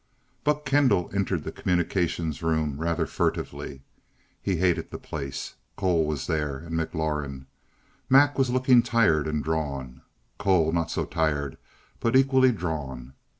[0.01, 3.83] XI Buck Kendall entered the Communications room rather furtively.
[4.41, 5.53] He hated the place.
[5.75, 7.45] Cole was there, and McLaurin.
[8.09, 10.01] Mac was looking tired and drawn,
[10.39, 11.55] Cole not so tired,
[11.99, 13.13] but equally drawn.